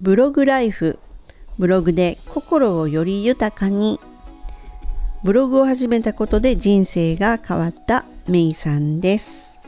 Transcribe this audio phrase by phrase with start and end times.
[0.00, 0.98] ブログライフ
[1.56, 4.00] ブログで心をより豊かに。
[5.22, 9.60] ブログを始めたことで人生が変わったメイさんです。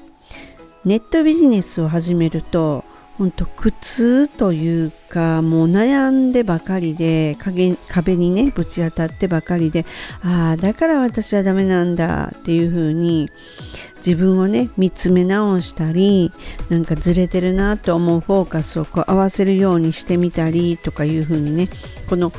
[0.85, 2.85] ネットビジネスを始めると
[3.19, 9.87] 本当苦痛というかもう悩んでばかりで壁にねぶち当たってばかりで
[10.23, 13.31] ああだから私はダメなんだっていう風に
[13.97, 16.31] 自分をね見つめ直したり
[16.69, 21.69] なんかずれてるなと思うフォーカスをこう合わせるようにしてみたりとかいう風にね
[22.09, 22.33] この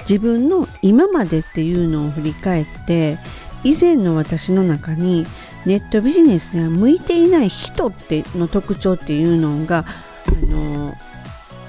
[0.00, 3.18] 自分の今までっていうのを振り返って
[3.64, 5.26] 以前の私の中に
[5.66, 9.84] ネットビジネスには向いていない人っての特徴っていうのが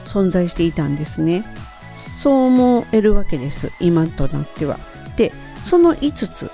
[0.06, 1.46] 存在していたんですね。
[1.94, 4.80] そう思えるわけです今となっては。
[5.16, 5.32] で
[5.62, 6.52] その5つ。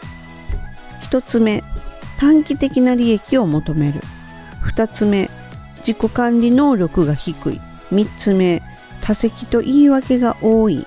[1.04, 1.64] 1つ目
[2.18, 4.02] 短期的な利益を求める。
[4.76, 5.30] 2つ目
[5.78, 7.62] 自己管理能力が低い。
[7.92, 8.62] 3つ目
[9.02, 10.86] 多席と言い訳が多い。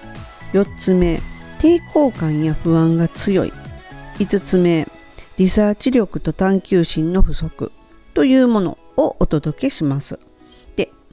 [0.52, 1.20] 4つ目
[1.58, 3.52] 抵抗感や不安が強い。
[4.18, 4.86] 5つ目
[5.38, 7.72] リサーチ力と探求心の不足
[8.14, 10.18] というものをお届けします。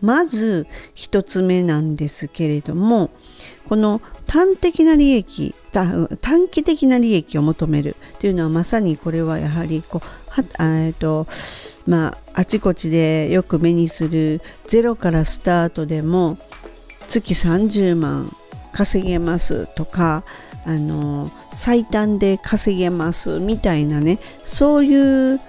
[0.01, 3.09] まず1つ目なんですけれども
[3.67, 6.07] この端的な利益短
[6.49, 10.43] 期的な利益を求めるというのはまさにこれはやはりこうは
[10.85, 11.27] えっと
[11.87, 16.37] まああちこちでよく目にするゼロからスタートでも
[17.07, 18.31] 月30万
[18.71, 20.23] 稼げますとか
[20.65, 25.39] あの最短で稼げますみたいなねそういう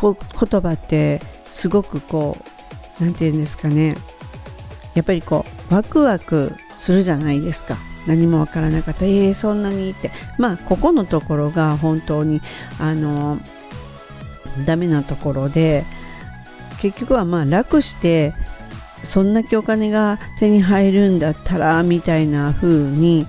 [0.00, 2.57] 言葉ってすごくこう
[3.00, 3.96] 何て言うんですかね。
[4.94, 7.76] やっぱりこうワクワクするじゃないですか。
[8.06, 9.04] 何もわからなかった。
[9.04, 10.10] えー、そんなにって。
[10.38, 12.40] まあここのところが本当に
[12.78, 13.38] あの
[14.66, 15.84] ダメなところで
[16.80, 18.32] 結局はまあ楽して
[19.04, 23.26] そんだけお金が手に入るんだったらみたいな風に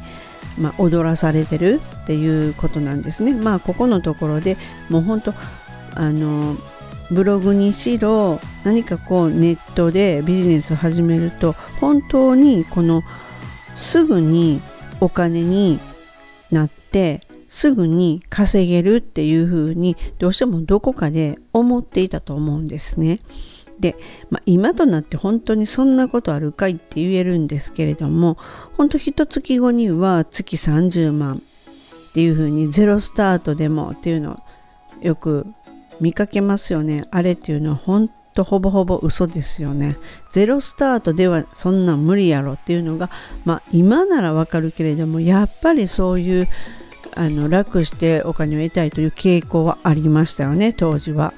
[0.60, 3.34] まあ、踊らされてるっていうことなんですね。
[3.34, 4.58] まあここのところで
[4.90, 5.34] もう本当
[5.96, 6.58] あの
[7.12, 13.02] ブログにしろ何かこうネットでビジネスを始めると本当にこの
[13.76, 14.62] すぐに
[15.00, 15.80] お金に
[16.52, 23.20] なってすぐに稼げるっていうふうにどうしてもどこかで思っていたと思うんですね。
[23.80, 23.96] で、
[24.30, 28.38] まあ、今となって本当にそんなことあるかいって言えるんですけれども
[28.78, 31.36] 本当一月後には月30万
[32.10, 34.38] っていうふうにゼロスタートでもっていうのを
[35.02, 35.48] よく
[36.00, 37.06] 見かけますよね。
[37.12, 39.98] あれっていうのは本当ほぼほぼ嘘ですよね。
[40.32, 43.10] ゼロスタートではそんな無理やろっていうのが
[43.46, 46.48] まあ今ならわかるけれどもやっぱりそういう
[47.16, 51.34] あの楽してお金を得たいという傾向はありましたよね当時は。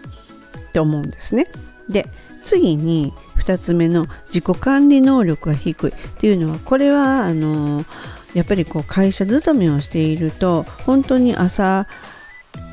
[0.69, 1.47] って思うんですね。
[1.89, 2.07] で
[2.43, 7.85] 次に2つ目の自己管理能力が低いっていうのはこれはあの
[8.33, 11.87] やっぱりこう会社勤めをしていると本当に朝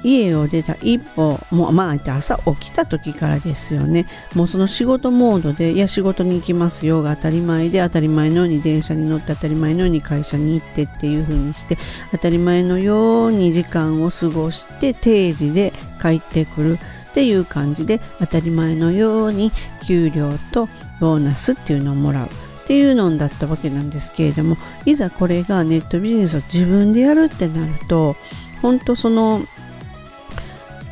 [0.05, 4.07] 家を出た一歩もうまあ朝起きた時からですよね。
[4.35, 11.79] もうその仕事モードでいや仕事に行きますよが当たり前で当たり前のように電車に乗って当たり前のように会社に行ってっていう風にして
[12.13, 16.79] 当たり前のように時間を過ごして定時で帰ってくる。
[17.09, 19.51] っていう感じで当たり前のように
[19.85, 20.69] 給料と
[21.01, 22.27] ボーナスっていうのをもらう。
[22.27, 22.31] っ
[22.69, 28.15] ていうのだったわけなんですけれどもいざこれがネットビジネスを自分でやるってなると
[28.61, 29.41] 本当その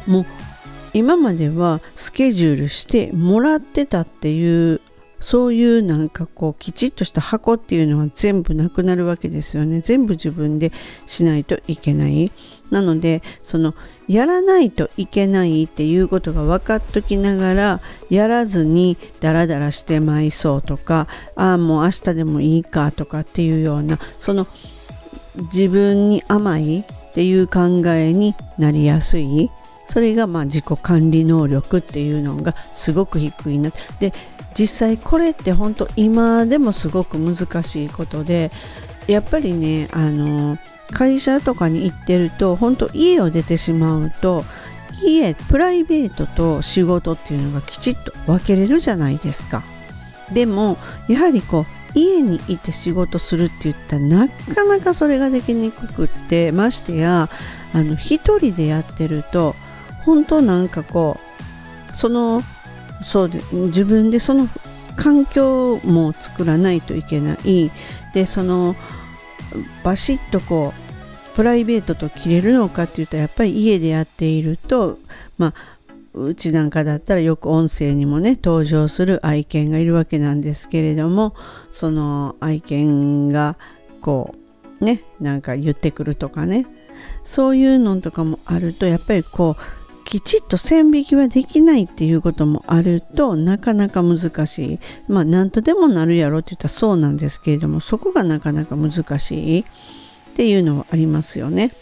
[0.06, 0.26] もう
[0.94, 4.80] 今まではスケジュールしてもらってたっていう
[5.20, 9.80] そういうなんかこうきちっとした箱っていうのは全部なくなるわけですよね。
[9.80, 10.72] 全部自分で
[11.06, 12.30] しないといけない。
[12.70, 13.74] なのでその
[14.08, 24.46] やらないといけないっていうことが分かっときながらやらずにダラダラしてまいそうとかああもう明日でもいいかとかっていうようなその
[25.36, 29.50] 自分に甘いっていう考えになりやすい。
[29.86, 33.70] それがまあ自己管理能力っていうのがすごく低いな。
[33.98, 34.12] で
[34.54, 38.50] 実際これって本当今でもすごく難しいことで
[39.06, 40.58] やっぱりねあの
[40.92, 44.44] 会社とかに行ってると本当家を出てしまうと
[45.04, 49.62] 家プライベートと仕事っていうのがきちっと分けれるじゃないですか。
[50.32, 50.76] でも
[51.08, 57.28] やはりこう家にいて仕事するって言ったらなかなかそれができにくくってましてや
[57.72, 59.54] あの一人でやってると
[60.06, 61.18] 本当なんかこ
[61.90, 62.42] うその
[63.02, 64.48] そうで自分でその
[64.96, 67.70] 環境も作らないといけない。
[68.14, 68.74] でその
[69.84, 74.98] バシッとこうプライベートと切れるのかっていうとやっぱり家でやっていると
[75.36, 75.54] まあ
[76.14, 81.34] うちなんかだったらよく音声にもね登場する愛犬がいるわけなんですけれども
[81.70, 83.56] その愛犬が
[84.00, 84.34] こ
[84.80, 86.66] うねなんか言ってくるとかね。
[87.24, 94.78] そういうのとかもあるとやっぱりこうきちっと線引きはできないっていうこともあるとなかなか難しい。
[95.08, 99.60] まあ何とでもなるやろって言ったらそうなんですけれどもそこがなかなか難しい。
[99.60, 99.64] っ
[100.36, 101.72] ていうのはありますよね。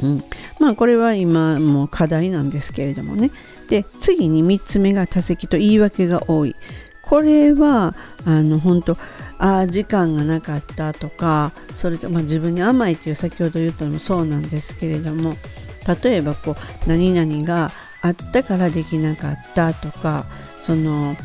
[0.00, 0.24] うん、
[0.58, 3.30] まあこれは今も課題なんですけれどもね。
[3.68, 6.56] で次に3つ目が多席と言い訳が多い。
[7.02, 7.94] これは
[8.24, 8.96] あの本当
[9.38, 15.36] あ時間がなかったとかそれと、まあ、自分に甘いっていう先ほど言ったのもそうなんですけれども
[15.86, 17.70] 例えばこう何々が
[18.02, 20.26] あったからできなかったとか
[20.60, 21.16] その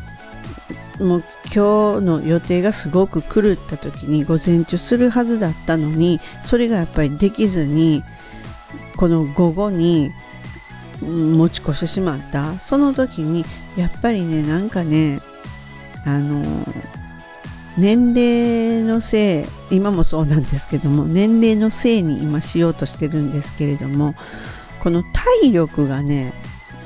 [1.00, 8.04] もう今日の予定がすごく狂った時に午前中するはずだったのにそれがやっぱりできずに
[8.98, 10.12] この午後に
[11.02, 12.60] 持ち越してしまった。
[12.60, 13.44] その時に
[13.76, 15.20] やっぱりねなんかね
[16.06, 16.44] あの
[17.78, 24.14] 年齢のせい今もそうなんですけども年齢のせいに今しようとしてるんですけれども
[24.82, 25.04] この
[25.42, 26.34] 体力がね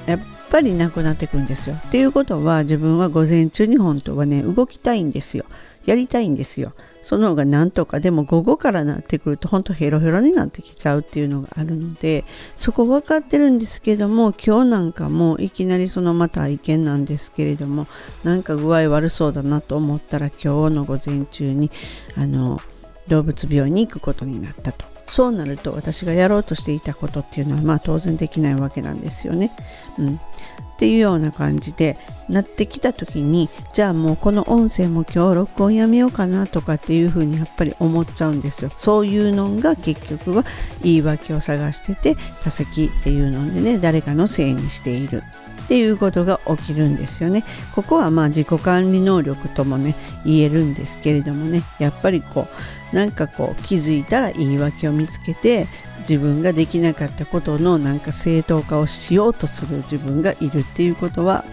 [0.05, 0.19] やっ
[0.51, 1.75] ぱりなくなってくんですよ。
[1.75, 5.45] っていうことは自分は午前中に本当はね動きたいんですよ。
[5.85, 6.73] やりたいんですよ。
[7.05, 12.25] その方がなんとかでも午後からなってくると本当ヘロヘロになってきちゃうっていうのがあるので
[12.55, 17.85] そこ分かってるんですけども今日なんかもいきなりそのまた意見なんですけれども
[18.23, 21.69] なんか具合悪そうだなと思ったら今日の午前中に
[22.17, 22.59] あの
[23.07, 24.94] 動物病院に行くことになったと。
[25.07, 29.51] そうなると私がやろうとしていたことっていうのはまあ当然できないわけなんですよね。
[29.99, 31.97] うん、っていうような感じで
[32.27, 38.71] なってきた時にじゃあもうこの音声も今日録音やめようかなとかっていうふうにやっぱり思っちゃうんですよ。
[38.77, 40.43] そういうのが結局は
[40.81, 45.23] 言い訳を探してて多席っていうのでね誰かのせいにしている
[45.65, 47.43] っていうことが起きるんですよね。
[47.73, 51.63] ここはまあ自己管理能力ともね言えるんですけれどもね。
[51.79, 52.47] やっぱりこ
[52.93, 55.67] うなんかこう気づいたら言い訳を見つけて
[55.99, 61.43] 自分ができなかったことのなんか正当化をしようとする自分がいるっていうことは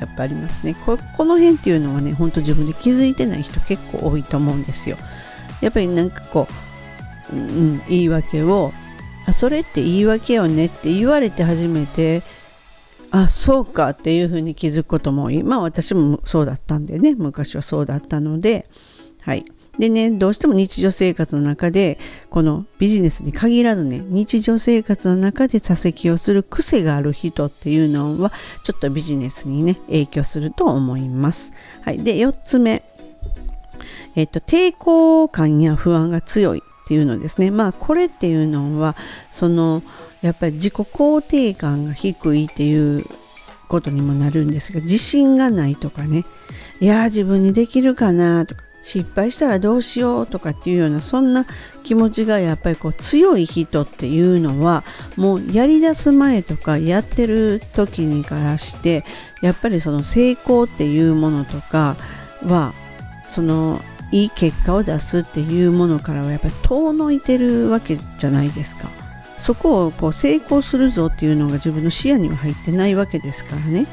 [0.00, 0.74] やっぱありますね。
[0.84, 4.98] ここの辺っていうのはねほんと自分で気づいてない人結構多いと思うんですよ。
[5.62, 6.46] やっぱりなんかこ
[7.32, 8.72] う、うん、言い訳を
[9.26, 12.22] あそれって言い訳よねって言われて初めて
[13.10, 15.42] あそうかっていうふうに気づくことも多い。
[15.42, 17.14] まあ私もそうだったんでね。
[17.14, 18.68] 昔はそうだったので。
[19.20, 19.44] はい。
[19.78, 21.98] でねどうしても日常生活の中で
[22.30, 28.32] このビジネスに限らずね日常生活の中で座席をする癖がある人っていうのは
[28.62, 31.52] ちょっとビジネスにね影響すると思います。
[31.82, 32.82] はい、で4つ目、
[34.14, 36.62] えっと、抵抗感や不安が強い。
[36.86, 37.50] っていうのですね。
[37.50, 38.94] まあこれっていうのは
[39.32, 39.82] その
[40.22, 43.04] やっぱり自己肯定感が低いっていう
[43.66, 46.24] ことにもなるんですが自信がないとかね。
[46.78, 51.44] いや自分にできるかなとか失敗したらどうしようとかっていうようなそんな
[51.82, 54.84] 気持ちがやっぱりこう強い人っていうのは
[55.16, 59.04] もうやりだす前とかやってる時にからして
[59.42, 61.96] やっぱりその成功っていうものとか
[62.44, 62.74] は
[63.28, 63.80] その
[64.12, 68.88] いい結果を出すっていうものからはやっぱり遠のいてるわけじゃないですか。
[69.38, 73.86] そこをこう成功するぞっていうのが自分の視野には入ってないわけですからね。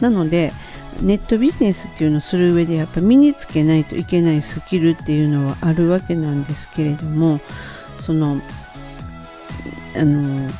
[0.00, 0.52] なので
[1.00, 7.40] ネットビジネスっていうのをする上でやっぱ身につけないといけないスキルっていうのはあるわけなんですけれども
[8.00, 8.40] その
[9.96, 10.50] あの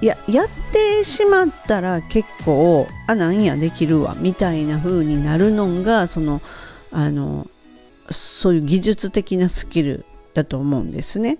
[0.00, 6.40] ややってしまったら結構あなんやできるわみたいな風になるのがその
[6.92, 7.46] あの
[8.10, 11.38] そういう技術的なスキルだと思うんですね。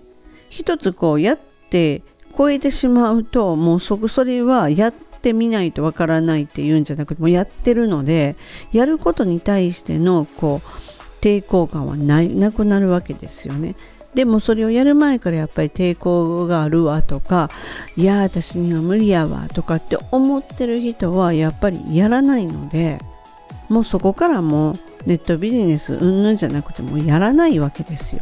[0.49, 2.01] 一つこうやって
[2.37, 8.35] 超えてしまうともうそこそれはやってみないとわからないっていうんじゃなくてもうやってるので
[8.71, 13.75] やることに対してのこう抵抗感はないなくなるわけですよね。
[14.13, 17.51] でもそれをやる前からやっぱり抵抗があるわとか
[17.95, 22.99] いや私には無理やわとかって思ってる人はやっぱりやらないので
[23.69, 28.21] もうそこからもうネットビジネスうんぬんじゃなくてもやらないわけですよ。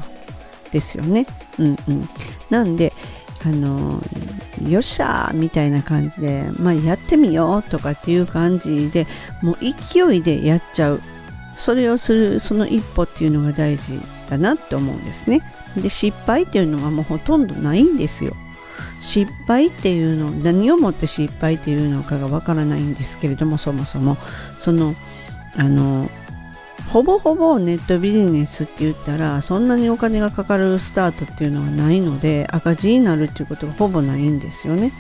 [0.72, 1.25] ですよね。
[1.60, 2.10] うんうん。
[2.50, 2.94] なんで
[3.44, 4.01] あの
[4.68, 9.06] よっしゃーみたいな感じで、まあ、やってみようとかっていう感じで
[9.44, 11.01] もう勢いでやっちゃう
[11.58, 14.00] それをするその一歩っていうのが大事
[14.30, 15.42] だなって思うんですね
[15.77, 18.34] で失敗っていうのはもうほとんどないんですよ
[19.01, 24.18] 失敗っていうの何をもって失敗っていうのかがわからないんですけれどもそもそも
[24.60, 24.96] その
[25.58, 26.10] あの
[26.89, 34.94] ほぼほぼネットビジネスって言ったらそんなにお金がかかるスタートっていうのはないので赤字になるっていうことがほぼないんですよね。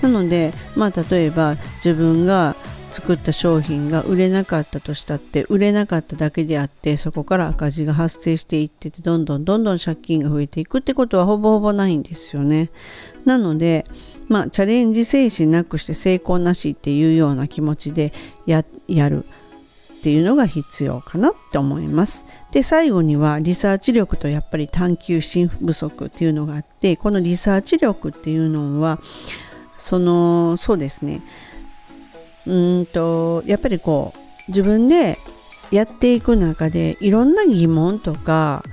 [0.00, 2.56] なのでまあ例えば自分が
[2.90, 12.70] 作った商品が売れなかったとしたって売れなかっただけであってそこから赤字が発生していっててどんどんどんどん借金が増えていくってことはほぼほぼないんですよね。
[13.24, 13.86] なので
[14.28, 18.12] まあチャレンジ精神なくして成功なしっていうような気持ちで
[18.46, 18.64] や
[19.08, 19.24] る
[20.00, 22.24] っていうのが必要かなって思います。
[22.52, 28.98] で最後にはリサーチ力とやっぱり探求心不足っていうのがあってこのリサーチ力っていうのは
[29.76, 31.22] そのそうですね
[32.46, 35.18] うんとやっぱりこう自分で
[35.70, 38.64] やっていく中でいろんな疑問とか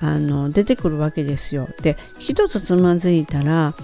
[0.00, 1.68] あの出てくるわけですよ。
[1.82, 3.74] で一つつまずいたら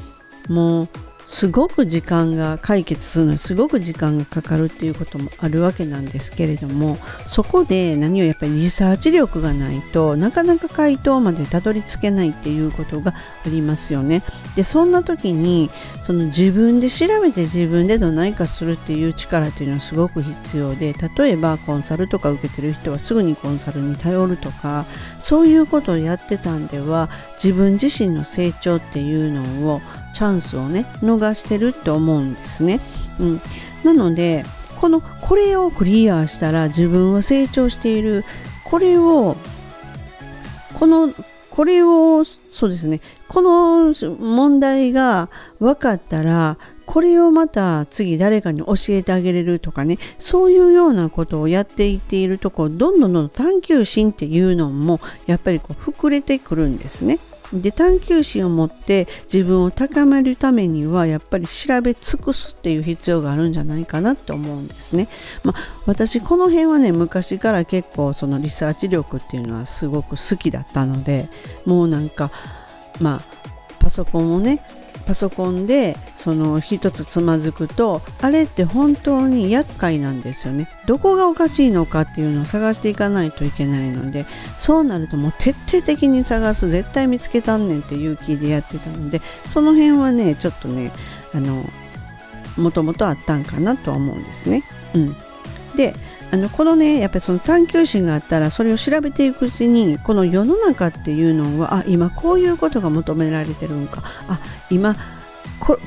[0.48, 0.88] もう
[1.30, 13.14] すごく時間が解決するのにすごく時間がかかるっていうこともあるわけなんですけれどもそこで何をやっぱりリサーチ力がないとなかなか回答までたどり着けないっていうことが
[13.46, 14.24] ありますよね。
[14.56, 15.70] でそんな時に
[16.02, 24.84] その自分で調べて自分でどないかするっていう力っていうのはすごく必要で例えばコンサルとか受けてる人はすぐにコンサルに頼るとか
[25.20, 27.08] そういうことをやってたんでは
[27.42, 29.80] 自分自身の成長っていうのを
[30.12, 32.80] チャンスをね逃してるって思うんですね。
[33.18, 33.40] うん、
[33.84, 34.44] なので
[34.80, 38.24] このこれをクリアしたら自分は成長している
[38.64, 39.36] これを
[40.74, 41.12] この
[41.50, 57.18] これをそうですねこの問題が分かったらこれをまた次誰かに教えてあげれるとかねそういうようなことをやっていっているとこどんどんどんどん探求心っていうのもやっぱりこう膨れてくるんですね。
[57.52, 65.08] で探求心を持って自分を高めるためにはやっぱり調べ尽くすっていう必要があるんじゃないかなって思うんですね。
[65.42, 71.28] まあ、私この辺はね昔から結構そのリサーチ力っていうのはすごく好きだったので
[71.66, 72.30] もうなんか
[73.00, 73.22] まあ
[73.80, 74.62] パソコンをね
[75.10, 84.24] パソコンでその一つつまずくとあれって本当に厄介なんですよねどこがおかしいのかっていうのを探していかないといけないので
[84.56, 90.92] そうなるともう徹底的に探す絶対見つけたんねんっていう気でやってたのでその辺はねちょっとね
[91.34, 91.64] あの
[92.56, 94.62] もともとあったんかなとは思うんですね。
[94.94, 95.16] うん、
[95.74, 95.96] で
[96.32, 104.38] あのこのねやっぱりその探求心があったらそれを調べていくうちにこの世の中っていうのはあ今こういうことが求められてるんかあ
[104.70, 104.94] 今
[105.58, 105.78] こ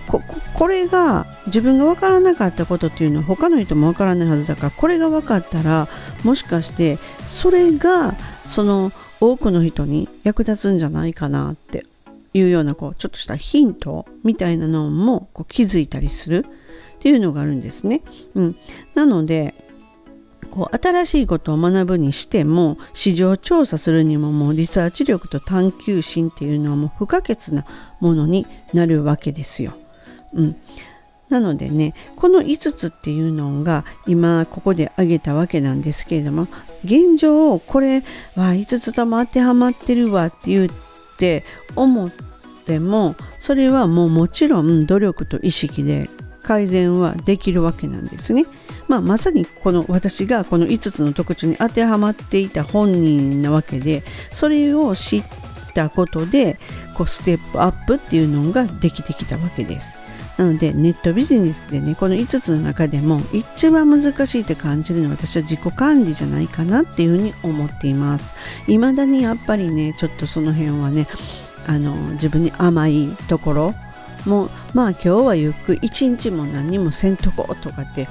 [0.54, 5.88] これが自分が分からなかったことっていうのは他の人も分からないはずだからこれが分かったら
[6.24, 8.14] もしかしてそれが
[8.48, 11.86] その多くの人に役立つんじゃないかなって
[12.34, 16.46] いうようなこうちょっとしたヒントみたいなのもこう気づいたりする
[16.96, 18.02] っていうのがあるんですね。
[18.36, 18.56] うん、
[18.96, 19.56] なので
[20.54, 27.66] こう新しいことを学ぶにしても市場調査するにももうリサーチ力と探求心っていうのはもう不可欠な
[28.00, 29.74] ものになるわけですよ。
[30.36, 30.56] うん、
[31.30, 36.48] なのでねこの5つっていうのが今ここで挙げたわけなんですけれども
[36.86, 38.02] 現状これ
[38.36, 40.70] は5つとも当てはまってるわって言っ
[41.18, 41.44] て
[41.76, 42.12] 思っ
[42.68, 46.12] てもそれはもうもちろん努力と意識で
[46.44, 48.46] 改善はできるわけなんですね。
[48.88, 55.24] まあ、まさにこの私がこの5つの特徴に当てはまっていた本人なわけでそれを知っ
[55.74, 56.60] たことで
[56.96, 59.98] こうステップアップっていうのができてきたわけです。
[60.38, 68.36] なのでネットビジネスでねこの5つの中でも一番難しいって感じるのは私は自己管理じゃないかなっていうふうに思っています。
[68.66, 71.08] 未だにやっぱりねちょっとその辺はね
[71.68, 73.76] あの自分に甘いところ
[74.26, 78.08] もうまあ今日はゆっくり一日も何にもせんとことかって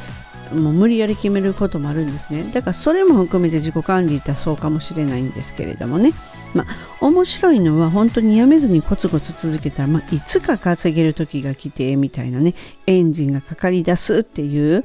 [0.52, 2.44] もう無理やり決めることもあるんですね。
[2.52, 6.12] だからそれも含めて自己管理ってそうかもしれないんですけれどもね。
[6.54, 6.66] まあ
[7.00, 12.54] 面白いのは本当にやめずにコツコツ続けたら、まあ、いつか稼げる時が来てみたいなね
[12.86, 14.84] エンジンがかかり出すっていう。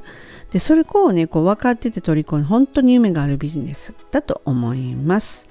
[0.50, 5.46] でそれこうねこう分かってて取り込む本当に夢があるビジネスだと思います。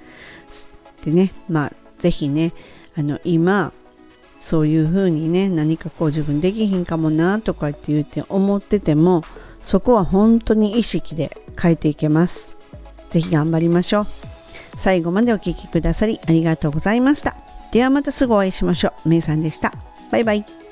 [1.05, 2.53] でねまあ是非ね
[2.97, 3.71] あの今
[4.39, 9.23] そういうふうにね何かこう自分できひんかもなとかって言って思ってても
[9.63, 12.55] そこは本当に意識で変えていけます。
[13.09, 14.07] 是非頑張りましょう。
[14.77, 17.35] 最後までお聴きくださりありがとうございました。
[17.71, 19.09] ではまたすぐお会いしましょう。
[19.09, 19.73] めいさんでした。
[20.11, 20.66] バイバイ。